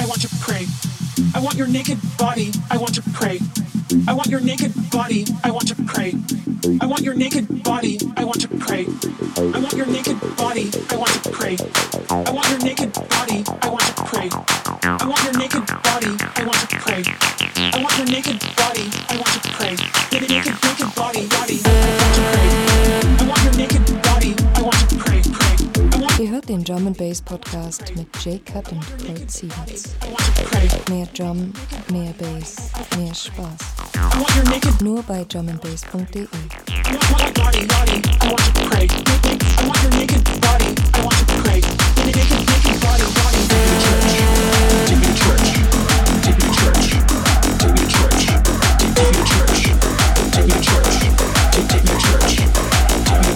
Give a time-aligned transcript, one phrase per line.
[0.00, 0.66] I want to pray.
[1.34, 3.38] I want your naked body, I want to pray.
[4.08, 6.14] I want your naked body, I want to pray.
[6.80, 8.86] I want your naked body, I want to pray.
[9.36, 11.58] I want your naked body, I want to pray.
[12.08, 14.28] I want your naked body, I want to pray.
[14.82, 17.04] I want your naked body, I want to pray.
[17.60, 19.76] I want your naked body, I want to pray.
[20.12, 22.48] Naked, naked, body, body, I want to pray.
[23.20, 23.89] I want your naked
[26.50, 29.94] den German Bass Podcast mit Jacob und Floyd Sievers.
[30.88, 31.52] Mehr Drum,
[31.92, 32.56] mehr Bass,
[32.98, 33.54] mehr Spaß.
[34.82, 36.26] Nur bei drumandbass.de.
[44.86, 45.52] Take me to church.
[46.22, 46.90] Take me to church.
[47.52, 47.94] Take me to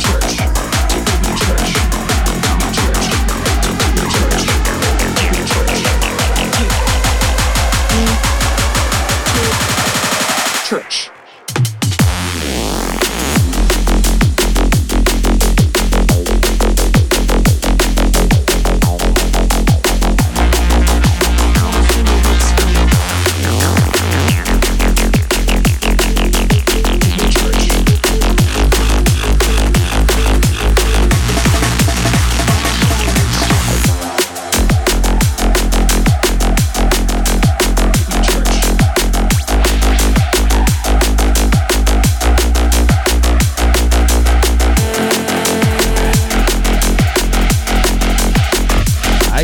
[0.00, 0.43] church.
[10.64, 11.10] church.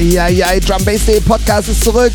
[0.00, 2.12] Eieiei, Drum Bass Day Podcast ist zurück.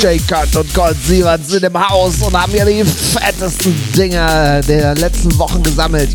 [0.00, 0.66] Jay Cut und
[1.06, 6.08] Sievert sind im Haus und haben hier die fettesten Dinger der letzten Wochen gesammelt.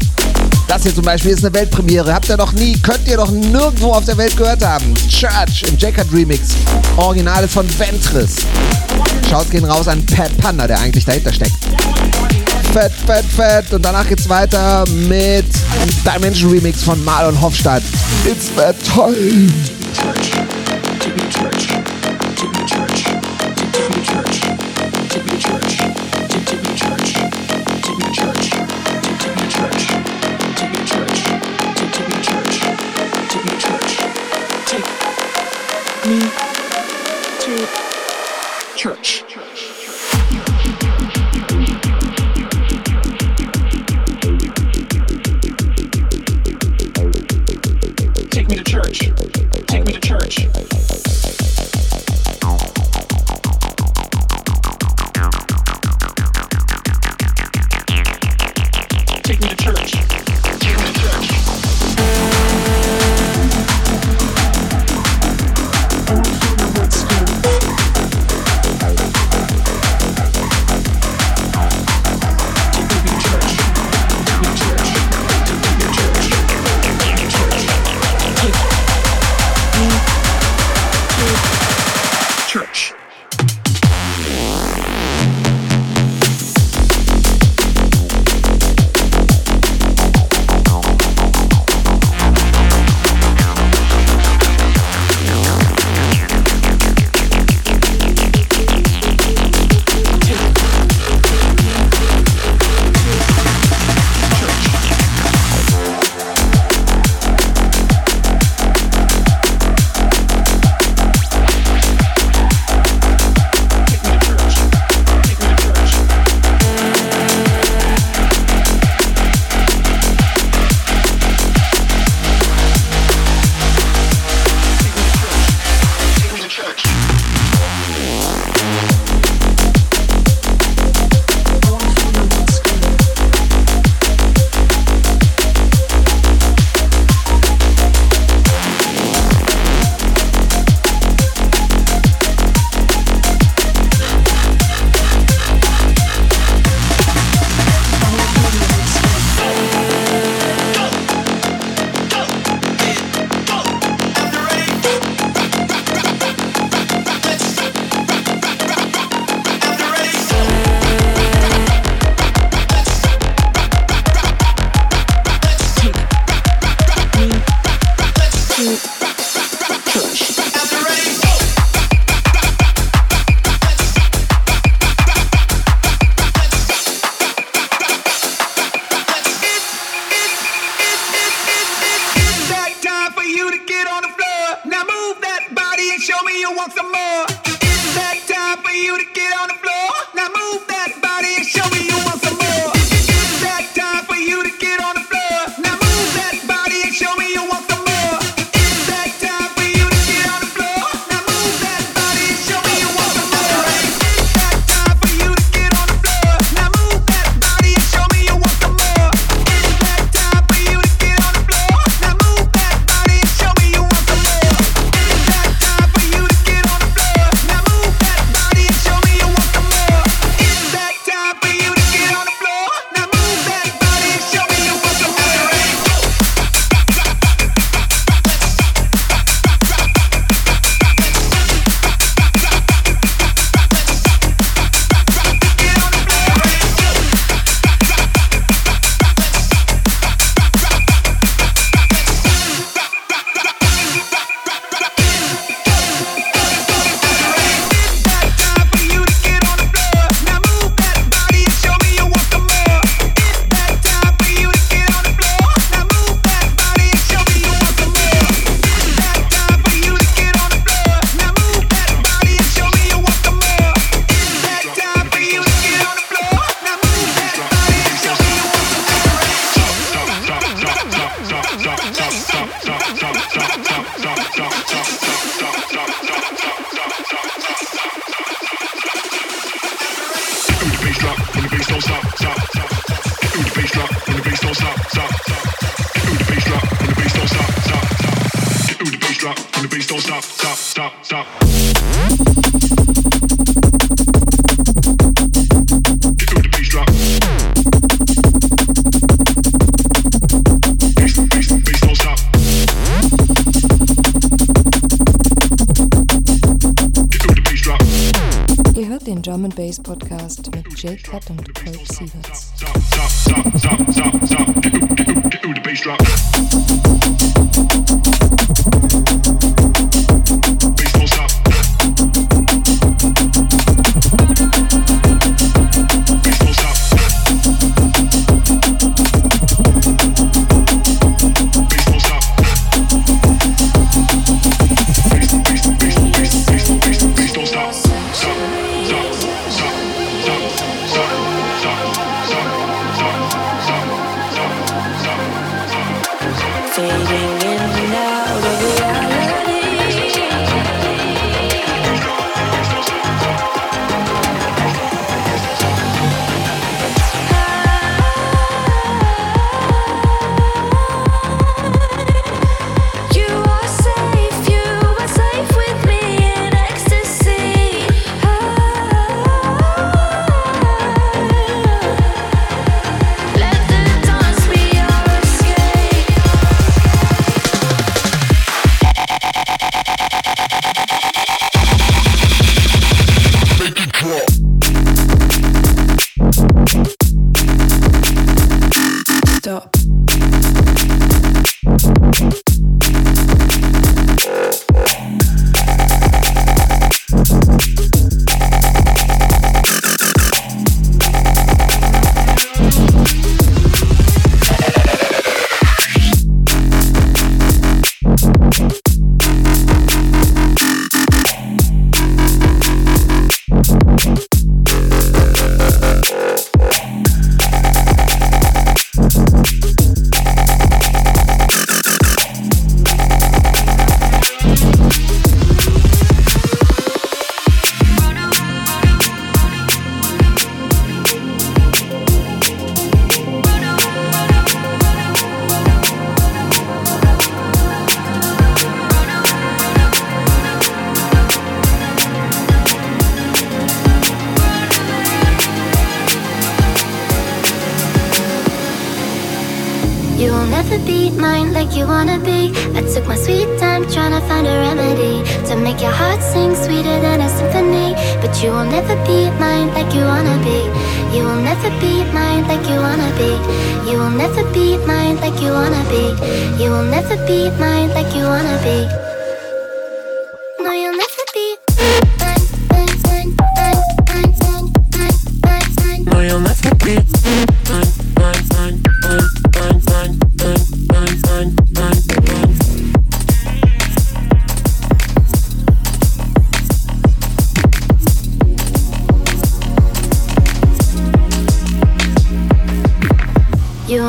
[0.67, 2.11] Das hier zum Beispiel ist eine Weltpremiere.
[2.11, 4.91] Habt ihr noch nie, könnt ihr noch nirgendwo auf der Welt gehört haben.
[5.07, 6.55] Church im Jay Cut Remix.
[6.95, 8.37] Original ist von Ventris.
[9.29, 11.53] Schaut gehen raus an Pat Panda, der eigentlich dahinter steckt.
[12.73, 13.71] Fett, fett, fett.
[13.71, 15.45] Und danach geht's weiter mit
[16.03, 17.83] Dimension Remix von Marlon Hofstadt.
[18.25, 19.76] It's that time.
[21.19, 21.67] To church.
[21.67, 22.76] Church.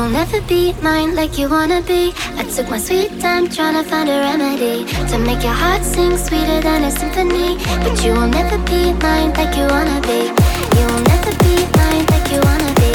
[0.07, 2.13] Never be mine like you wanna be.
[2.37, 6.15] I took my sweet time trying to find a remedy to make your heart sing
[6.15, 7.57] sweeter than a symphony.
[7.83, 10.29] But you will never be mine like you wanna be.
[10.77, 12.91] You will never be mine like you wanna be.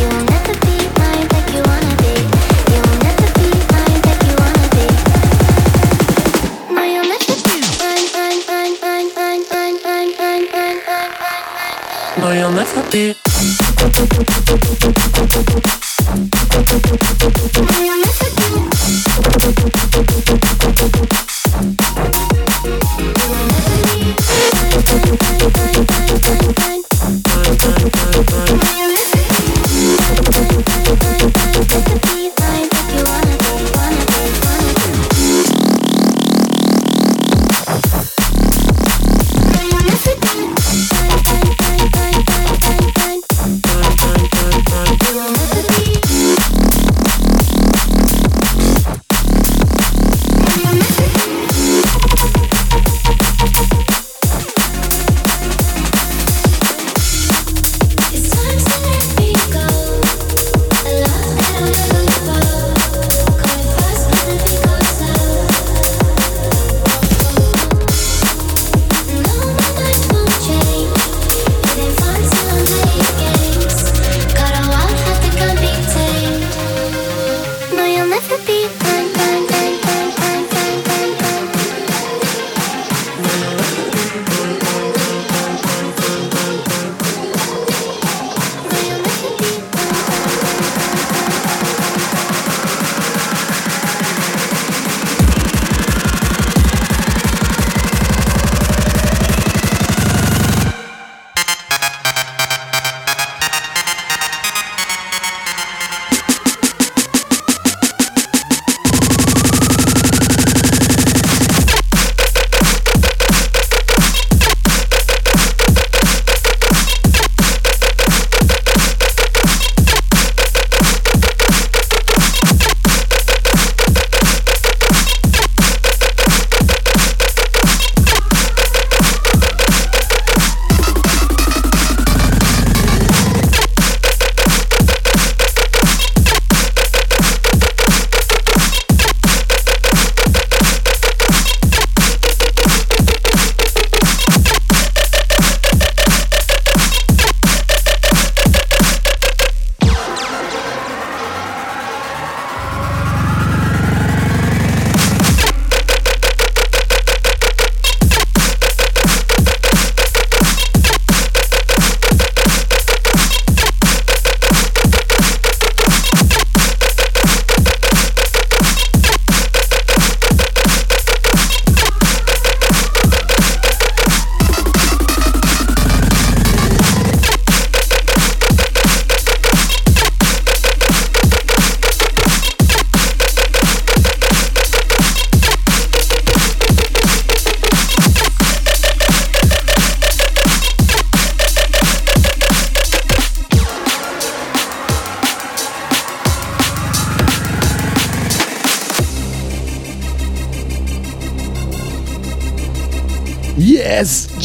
[0.00, 2.14] You will never be mine like you wanna be.
[2.72, 4.86] You will never be mine like you wanna be.
[12.20, 13.27] No, you'll never be.
[13.98, 14.28] Thank
[20.68, 20.77] you.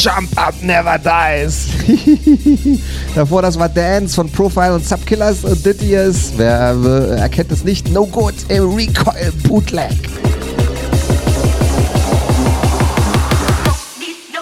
[0.03, 1.69] Jump Up Never Dies.
[3.15, 7.53] Davor, das war Dance von Profile und Subkillers und das hier ist, wer äh, erkennt
[7.53, 9.91] es nicht, No Good im Recoil Bootleg.
[13.97, 14.41] Need no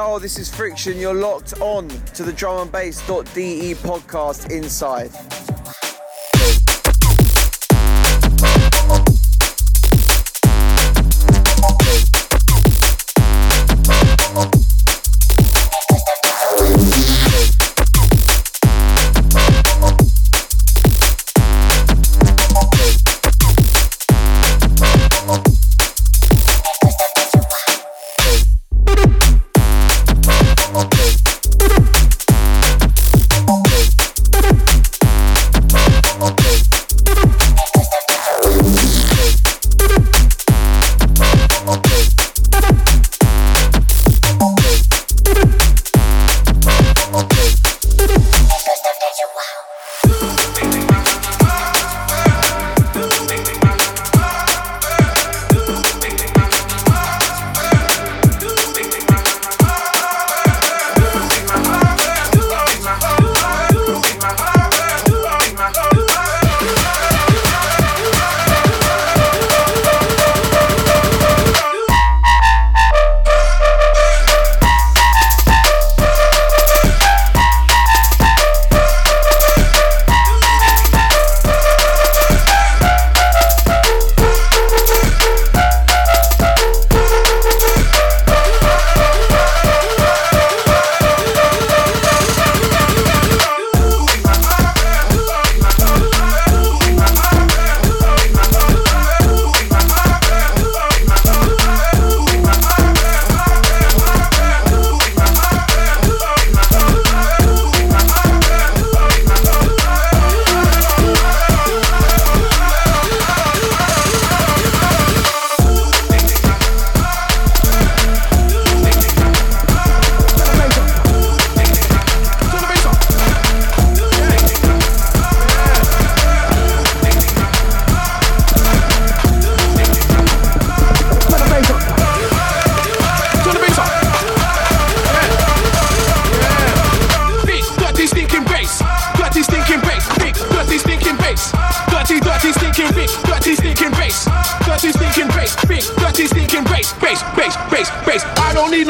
[0.00, 0.96] Yo, this is Friction.
[0.96, 2.72] You're locked on to the drum and
[3.74, 5.10] podcast inside.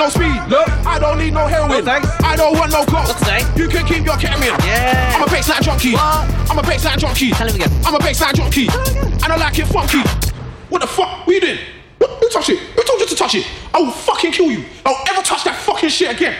[0.00, 0.40] no speed.
[0.48, 1.84] Look, I don't need no heroin.
[1.84, 3.20] No, I don't want no clocks.
[3.54, 4.56] You can keep your carrying.
[4.64, 5.12] Yeah.
[5.14, 5.92] I'm a baseline junkie.
[5.92, 6.24] What?
[6.50, 7.30] I'm a baseline junkie.
[7.32, 7.70] Tell him again.
[7.84, 8.68] I'm a baseline junkie.
[9.22, 10.00] and I like it funky.
[10.70, 11.26] What the fuck?
[11.26, 11.58] What you doing?
[12.00, 12.58] Who touched it?
[12.58, 13.46] Who told you to touch it?
[13.74, 14.64] I will fucking kill you.
[14.86, 16.34] I will ever touch that fucking shit again.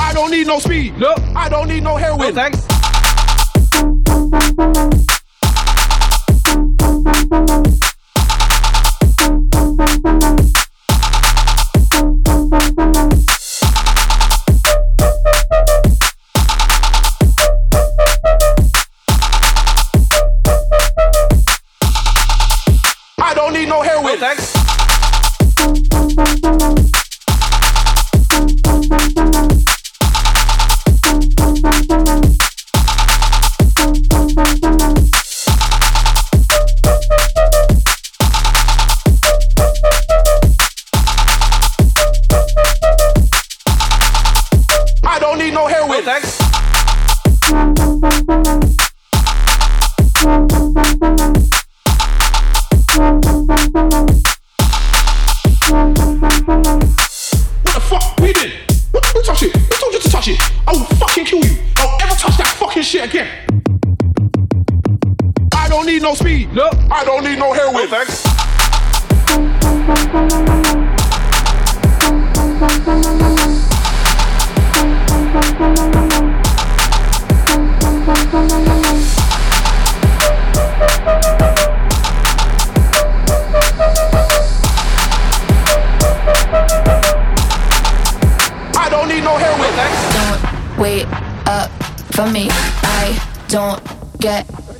[0.00, 0.96] I don't need no speed.
[0.96, 2.34] Look, I don't need no heroin.
[2.34, 2.50] No,
[7.30, 7.77] thanks.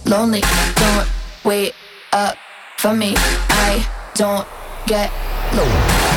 [0.04, 0.42] lonely.
[0.74, 1.08] Don't
[1.44, 1.74] wait
[2.12, 2.36] up
[2.78, 3.14] for me.
[3.16, 4.46] I don't
[4.86, 5.10] get
[5.54, 6.08] lonely.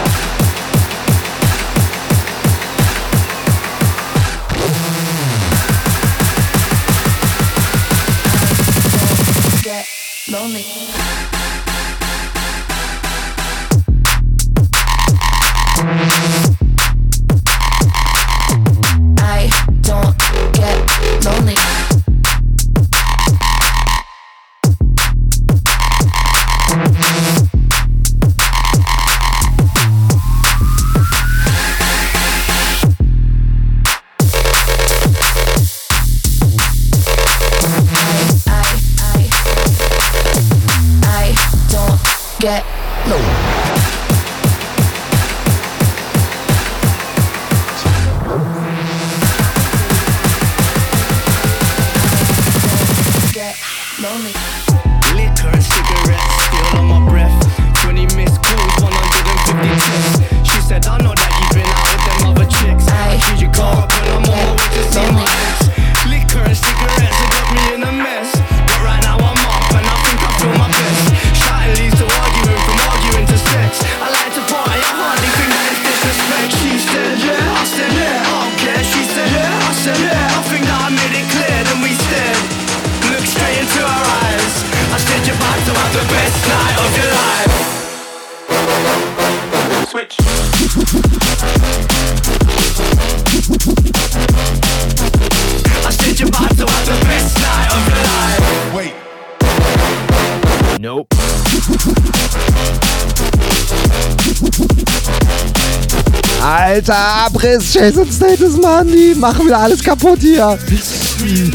[106.41, 110.57] Alter, Abriss, Jason Status, Mann, die machen wieder alles kaputt hier.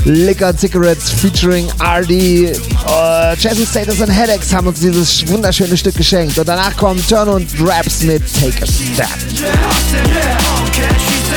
[0.05, 2.11] Liquor Cigarettes featuring RD.
[2.11, 6.39] Uh, äh, Jason Status und Headaches haben uns dieses wunderschöne Stück geschenkt.
[6.39, 9.09] Und danach kommen Turn und Raps mit Take a Step.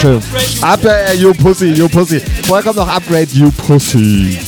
[0.01, 0.21] Schön.
[0.61, 2.21] Up, äh, you pussy, you pussy.
[2.45, 4.39] Vorher kommt noch Upgrade, you pussy.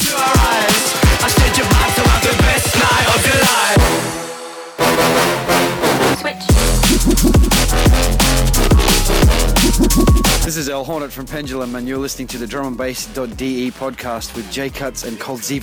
[10.52, 14.36] This is El Hornet from Pendulum, and you're listening to the Drum and Bass.de podcast
[14.36, 15.62] with J Cuts and Cold Z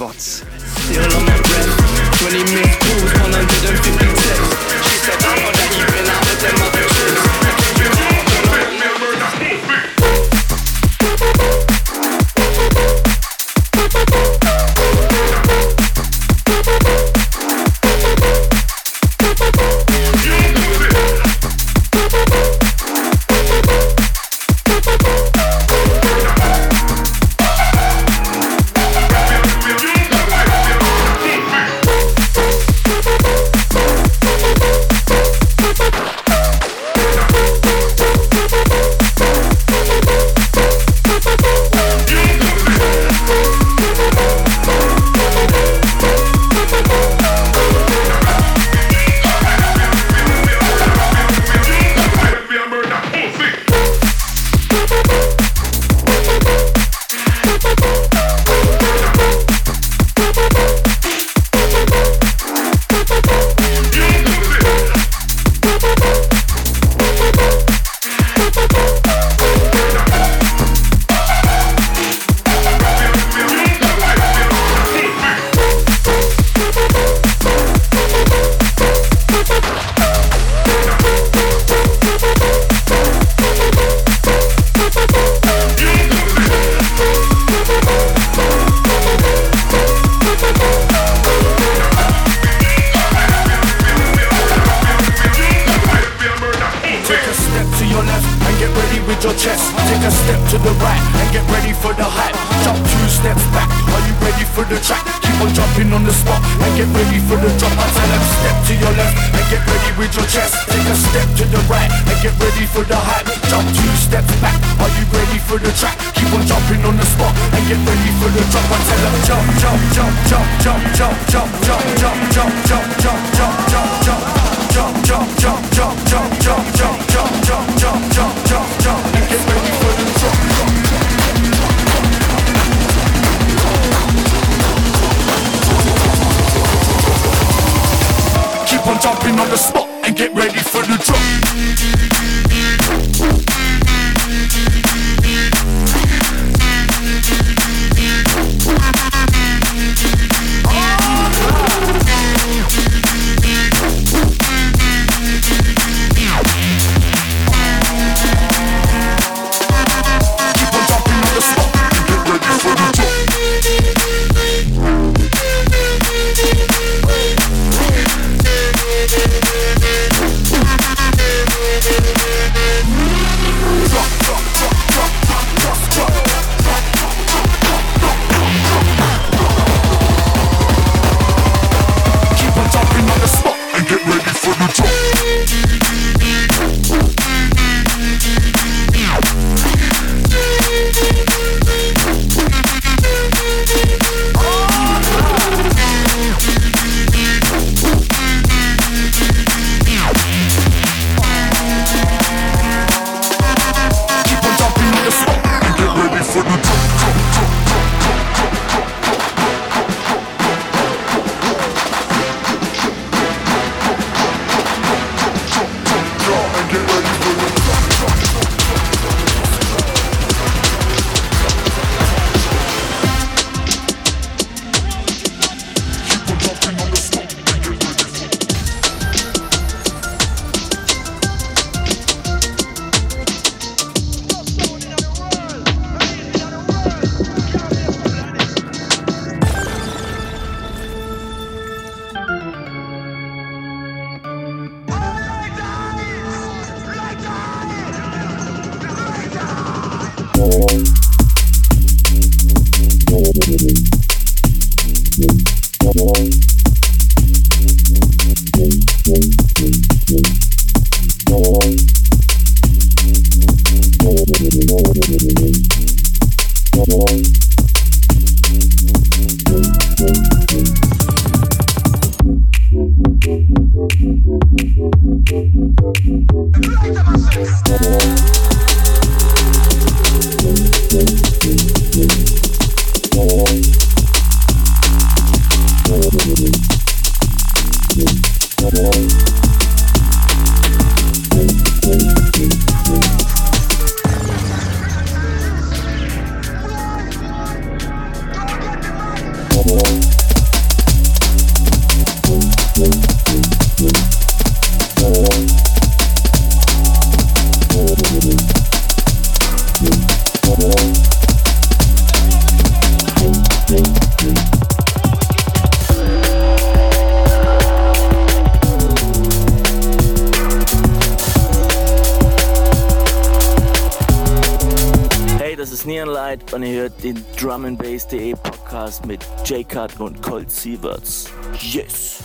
[326.59, 331.31] und ihr hört den Drum Bass.de Podcast mit J-Cut und Colt Sieverts.
[331.61, 332.25] Yes!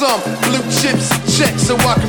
[0.00, 1.99] some blue chips, checks, so I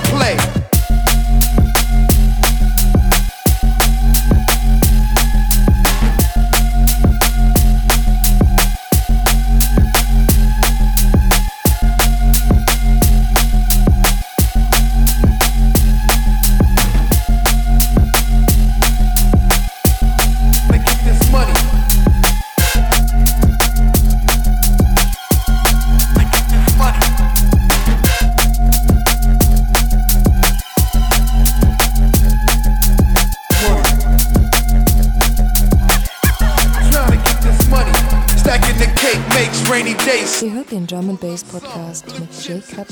[42.52, 42.91] Jacob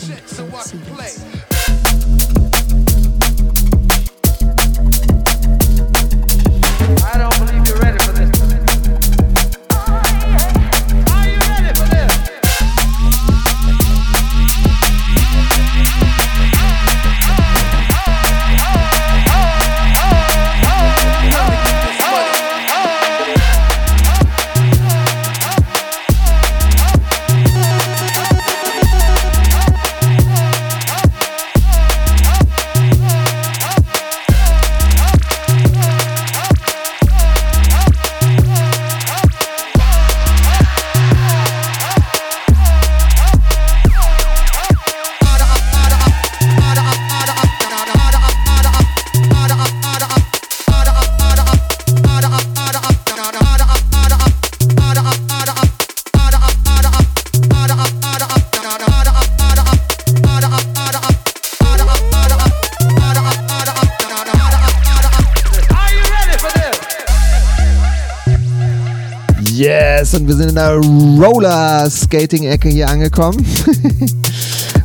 [70.09, 73.37] Yes, und wir sind in der Roller-Skating-Ecke hier angekommen.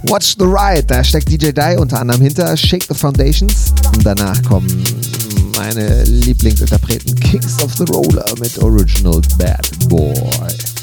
[0.08, 3.72] Watch the Ride, da steckt DJ Die unter anderem hinter, Shake the Foundations.
[3.94, 4.84] Und danach kommen
[5.56, 10.73] meine Lieblingsinterpreten Kings of the Roller mit Original Bad Boy.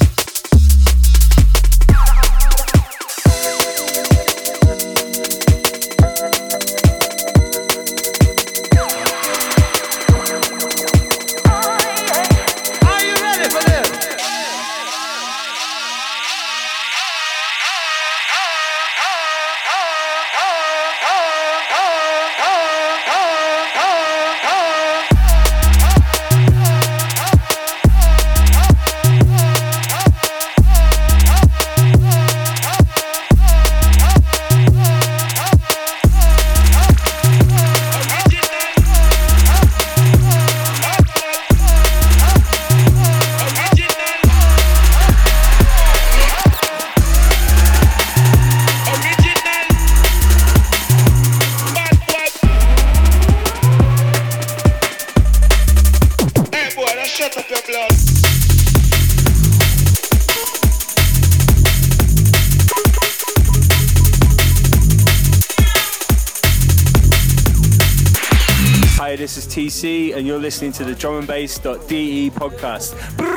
[70.62, 73.31] Listening to the drumandbass.de podcast.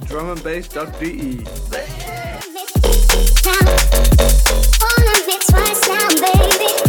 [0.00, 1.44] Drum drumandbass.de.
[1.70, 2.42] bass.
[4.80, 6.81] wanna baby.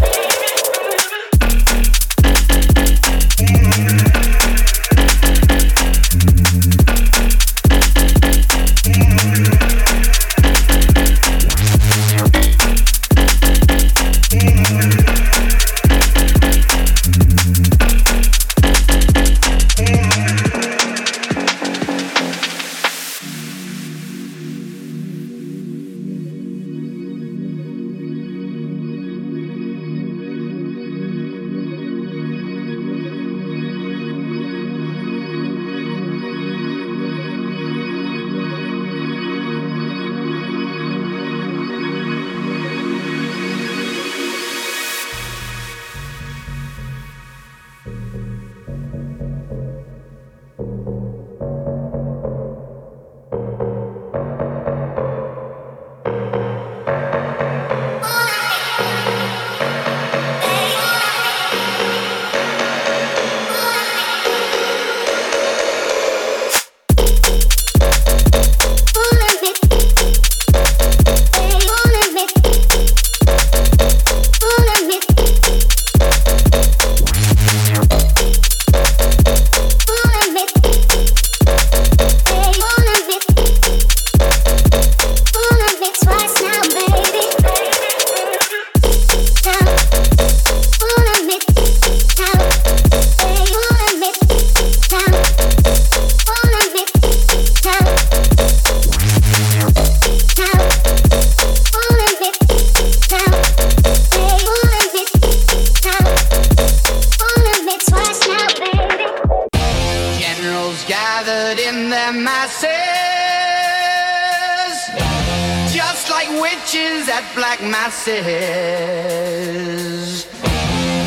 [116.63, 118.15] Witches at black masses.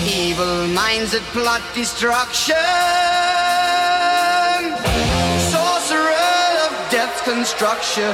[0.04, 2.56] Evil minds that plot destruction,
[5.48, 6.12] sorcerer
[6.66, 8.12] of death's construction.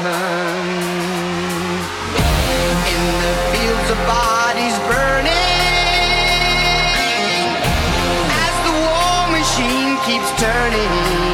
[2.95, 5.31] In the fields of bodies burning,
[8.45, 11.32] as the war machine keeps turning.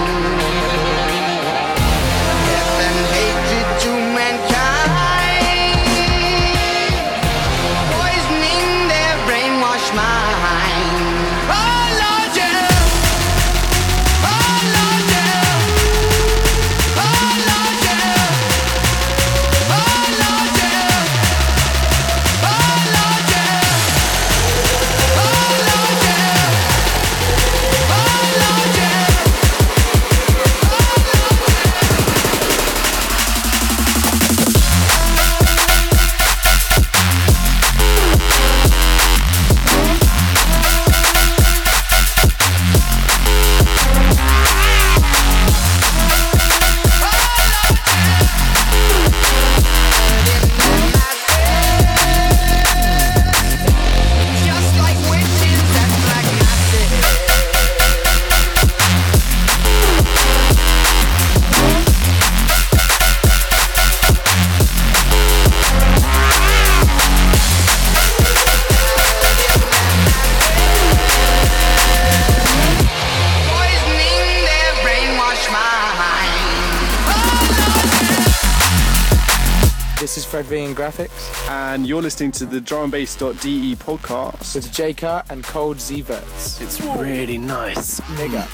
[80.78, 81.50] Graphics.
[81.50, 84.54] And you're listening to the drumandbass.de podcast.
[84.54, 86.60] With J Cut and Cold Zverts.
[86.62, 88.00] It's really nice.
[88.14, 88.46] Nigga.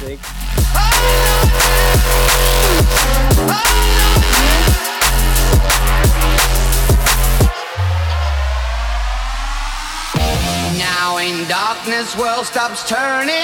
[0.00, 0.18] Big.
[10.78, 13.34] Now in darkness, world stops turning.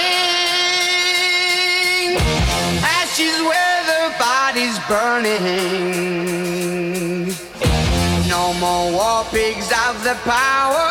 [2.81, 3.76] Ashes where the body's
[4.87, 6.27] burning.
[8.29, 10.89] No more war pigs have the power.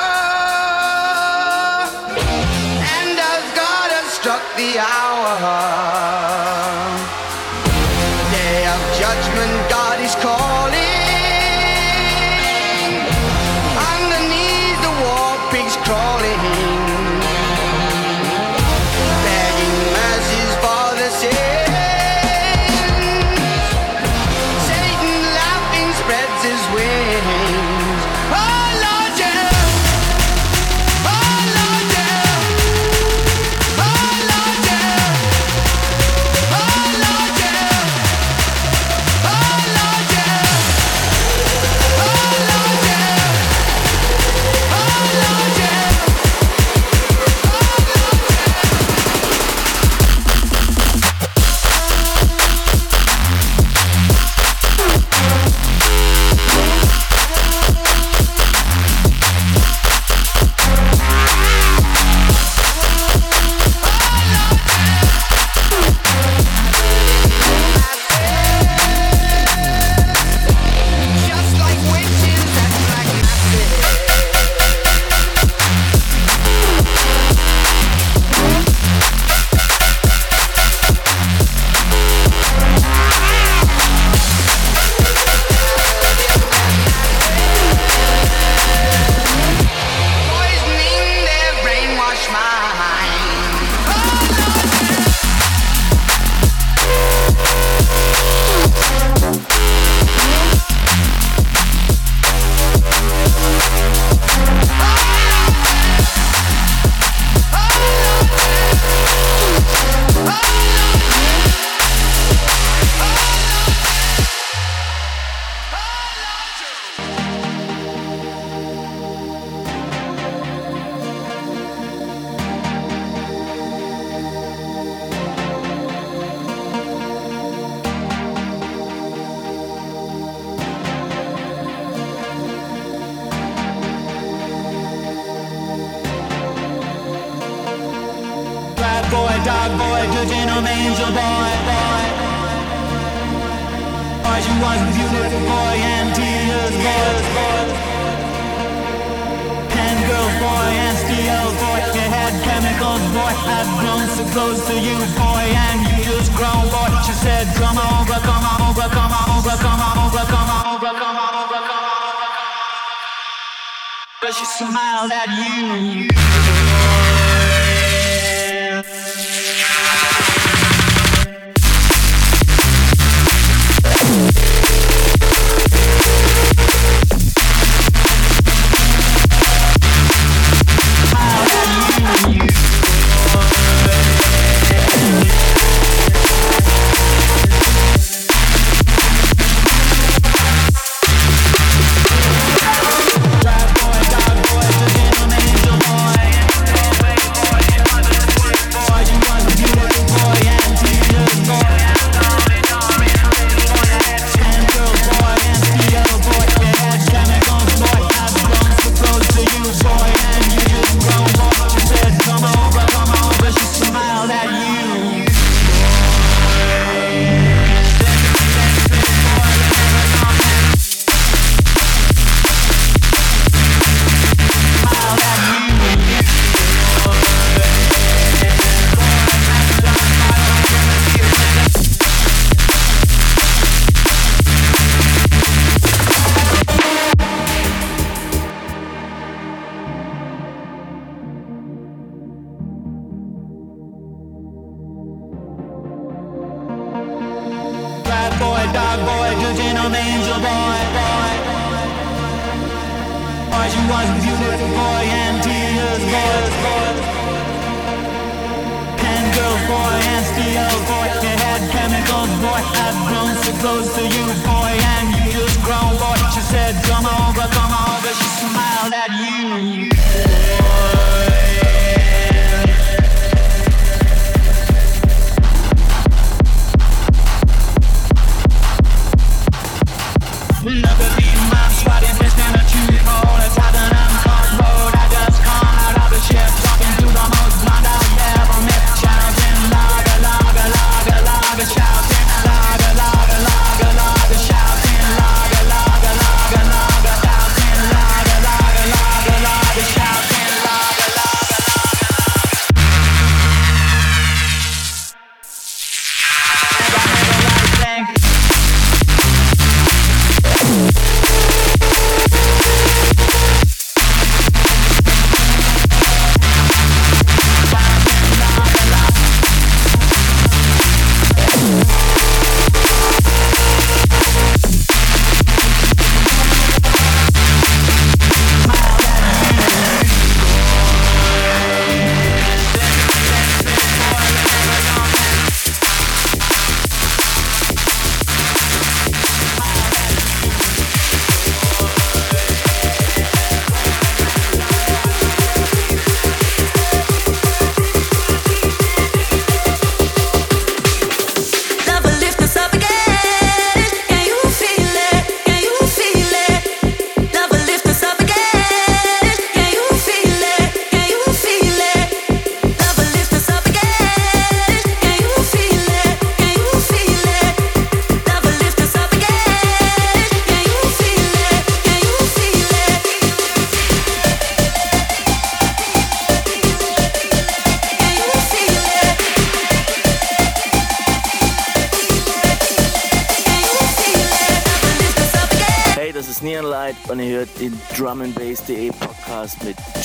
[2.97, 5.96] And as God has struck the hour.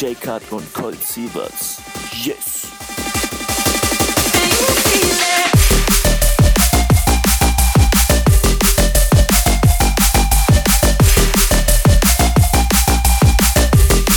[0.01, 1.77] DJ Cut und Colt Sievers.
[2.23, 2.69] Yes!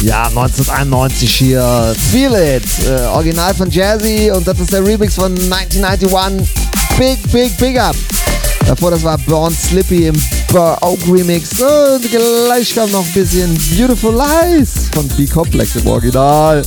[0.01, 1.95] Ja, 1991 hier.
[2.11, 2.65] Feel It.
[2.87, 6.49] Äh, Original von Jazzy und das ist der Remix von 1991.
[6.97, 7.97] Big, big, big up.
[8.67, 10.17] Davor, das war Born Slippy im
[10.55, 11.61] Super Aug Remix.
[11.61, 16.63] Und gleich kam noch ein bisschen Beautiful Lies von B-Complex im Original.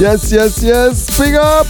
[0.00, 1.04] Yes, yes, yes.
[1.18, 1.66] Big up!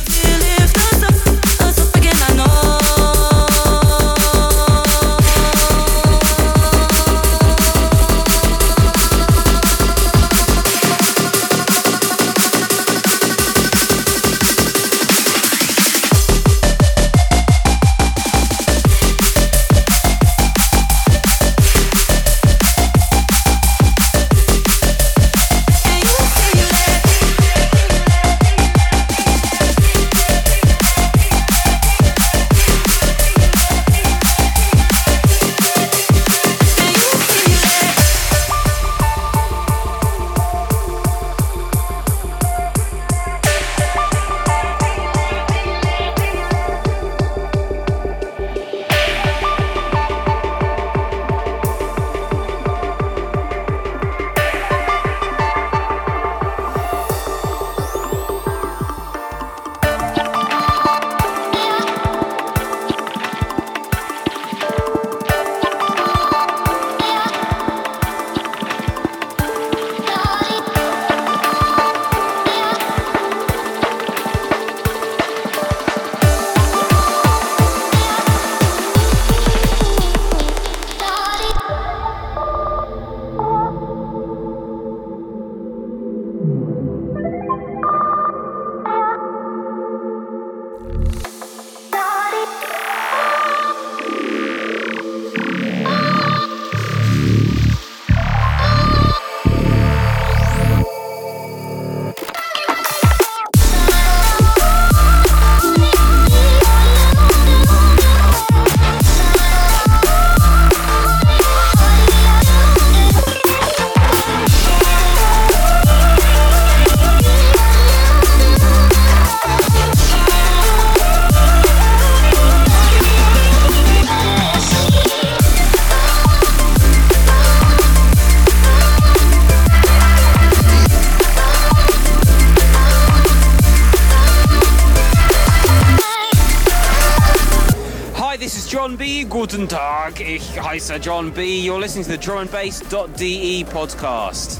[140.88, 141.60] Sir uh, John B.
[141.60, 144.57] You're listening to the Drum and Bass .de podcast.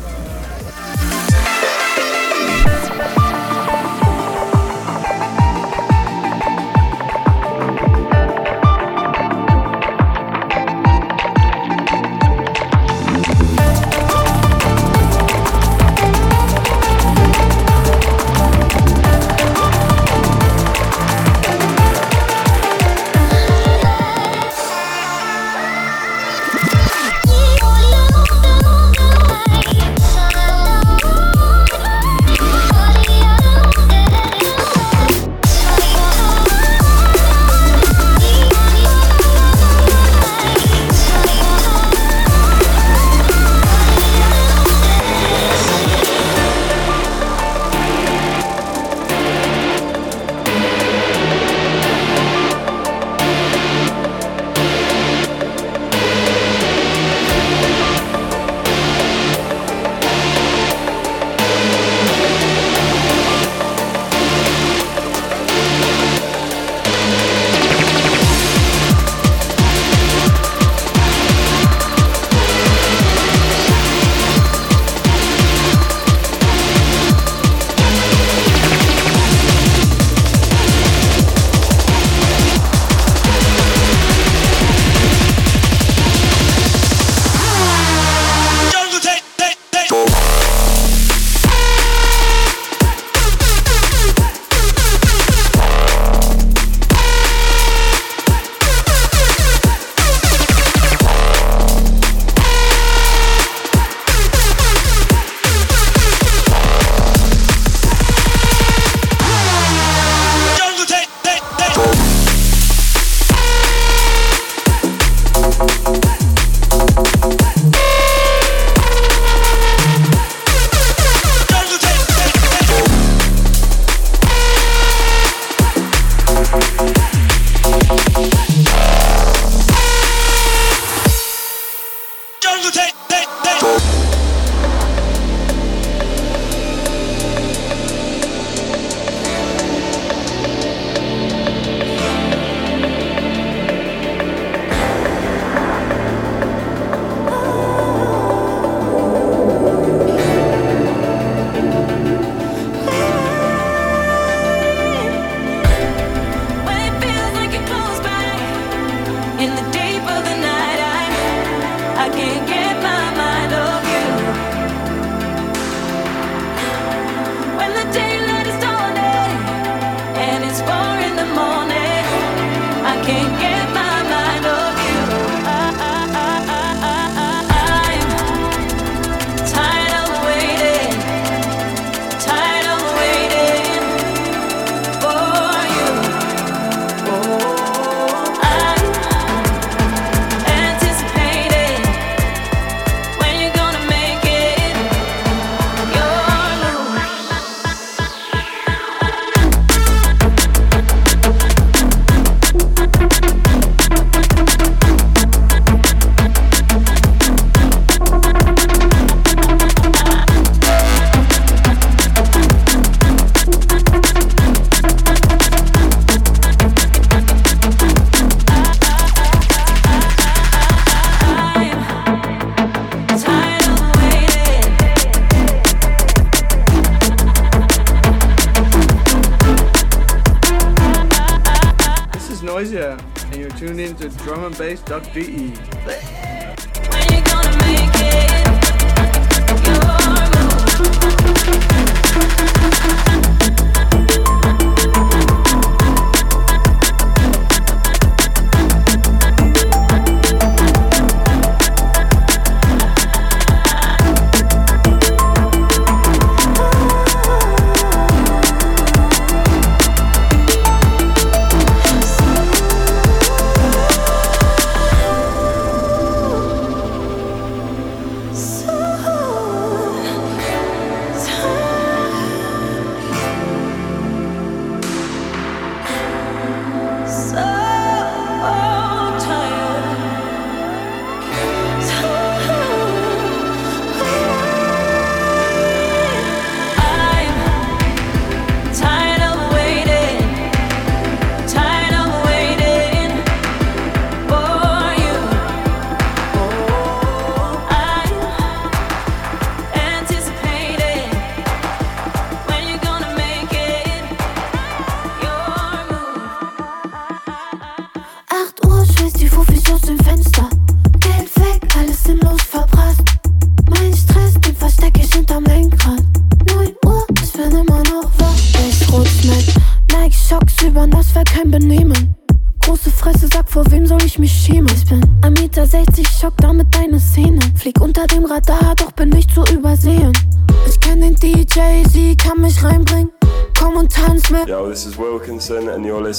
[234.98, 235.20] Doug D.
[235.20, 235.47] E.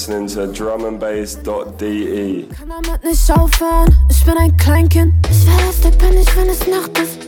[0.00, 2.48] listening to drumandbass.de.
[4.96, 5.44] and Bass.
[6.46, 7.19] mit nicht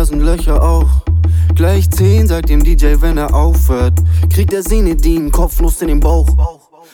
[0.00, 0.88] meine Nasenlöcher auch.
[1.54, 3.94] Gleich 10, sagt dem DJ, wenn er aufhört.
[4.32, 6.26] Kriegt er Senedin, Kopfnuss in den Bauch.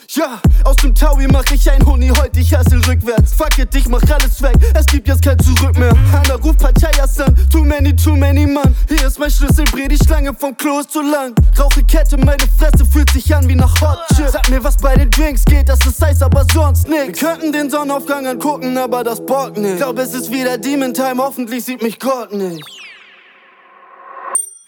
[0.08, 3.34] Ja, aus dem Taui mach ich ein Huni heute, ich hasse rückwärts.
[3.34, 5.92] Fuck it, ich mach alles weg, es gibt jetzt kein Zurück mehr.
[6.12, 8.74] Hanna ruft Parteiassan, too many, too many Mann.
[8.88, 11.34] Hier ist mein Schlüssel, dreh die Schlange vom Klo ist zu lang.
[11.58, 14.28] Rauche Kette, meine Fresse fühlt sich an wie nach Hot Chip.
[14.30, 17.20] Sag mir, was bei den Drinks geht, das ist Eis, aber sonst nix.
[17.20, 19.78] Wir könnten den Sonnenaufgang angucken, aber das bockt nicht.
[19.78, 22.85] Glaub, es ist wieder Demon Time, hoffentlich sieht mich Gott nicht.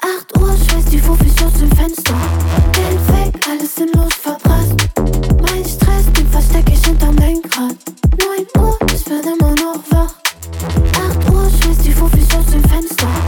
[0.01, 2.15] 8 Uhr, schmeiß die Fuffis aus dem Fenster.
[2.73, 4.13] Geld weg, alles sinnlos.
[5.43, 7.77] Mein Stress, den versteck ich hinterm Lenkrad.
[8.17, 10.15] 9 Uhr, ich bin immer noch wach.
[10.95, 11.51] 8 Uhr,
[11.85, 11.93] die
[12.37, 13.28] aus dem Fenster.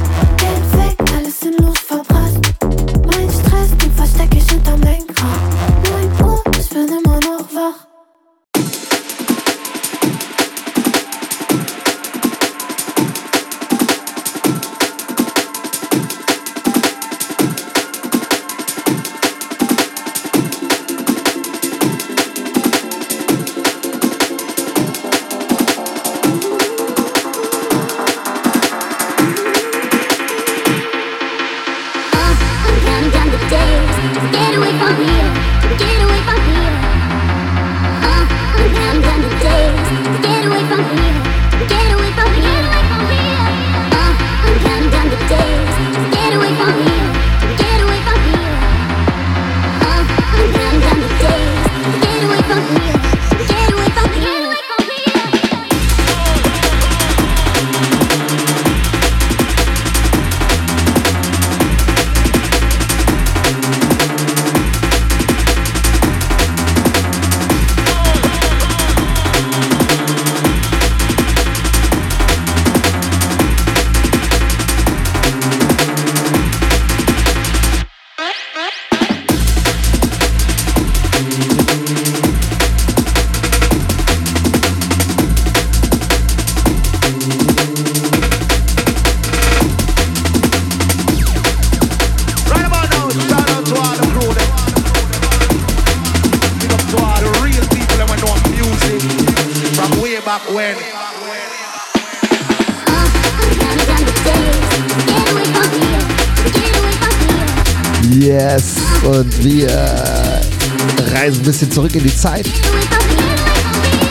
[111.61, 112.47] Bisschen zurück in die Zeit.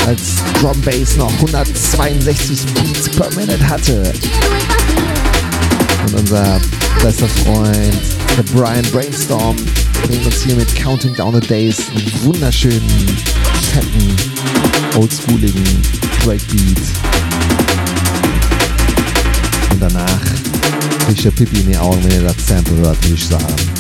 [0.06, 4.14] Als Drum Bass noch 162 Beats per Minute hatte.
[6.06, 6.62] Und unser
[7.02, 7.98] bester Freund,
[8.38, 9.56] der Brian Brainstorm,
[10.04, 13.18] bringt uns hier mit Counting Down the Days einen wunderschönen,
[13.74, 14.16] fetten,
[14.96, 15.64] oldschooligen
[16.24, 16.78] Breakbeat.
[19.72, 20.22] Und danach
[21.06, 23.79] kriegt der Pipi in die Augen, wenn ihr das Sample hört, würde ich sagen.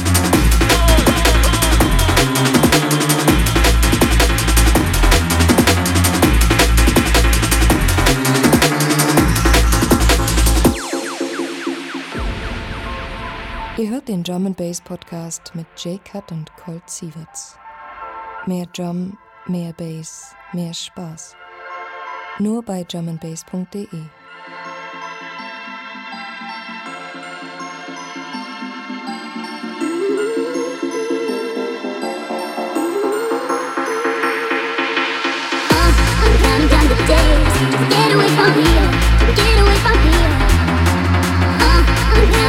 [13.99, 17.57] Hört den Drum Bass Podcast mit J-Cut und Colt Sieverts.
[18.45, 21.35] Mehr Drum, mehr Bass, mehr Spaß.
[22.39, 23.87] Nur bei drumandbass.de.
[37.89, 38.98] Get away from here,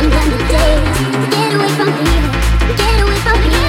[0.03, 3.60] I'm counting down the days to get away from here, get away from here.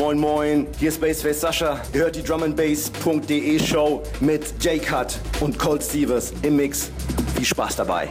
[0.00, 0.66] Moin moin.
[0.78, 1.78] Hier ist Bassface Sascha.
[1.92, 6.90] Ihr hört die drumandbass.de Show mit J-Cut und Colt Stevens im Mix.
[7.36, 8.08] Viel Spaß dabei.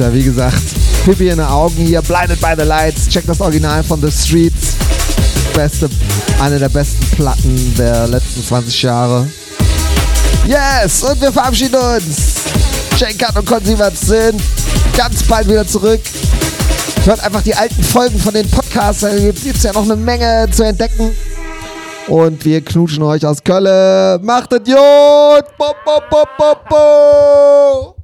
[0.00, 0.62] Alter, wie gesagt,
[1.04, 3.08] Pippi in den Augen hier, Blinded by the Lights.
[3.08, 4.76] Check das Original von The Streets.
[5.54, 5.90] Beste,
[6.40, 9.26] eine der besten Platten der letzten 20 Jahre.
[10.46, 12.44] Yes, und wir verabschieden uns.
[13.18, 14.40] Cut und Consivat sind
[14.96, 16.00] ganz bald wieder zurück.
[17.04, 20.46] Hört einfach die alten Folgen von den Podcasts, da gibt es ja noch eine Menge
[20.52, 21.10] zu entdecken.
[22.06, 24.24] Und wir knutschen euch aus Köln.
[24.24, 25.44] Macht es gut!
[25.58, 27.97] Bo, bo, bo, bo, bo.